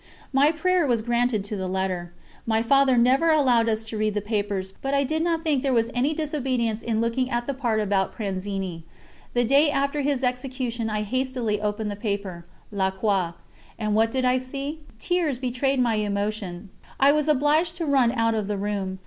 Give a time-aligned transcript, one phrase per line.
[0.33, 2.11] My prayer was granted to the letter.
[2.47, 5.71] My Father never allowed us to read the papers, but I did not think there
[5.75, 8.81] was any disobedience in looking at the part about Pranzini.
[9.35, 13.33] The day after his execution I hastily opened the paper, La Croix,
[13.77, 14.79] and what did I see?
[14.97, 18.97] Tears betrayed my emotion; I was obliged to run out of the room.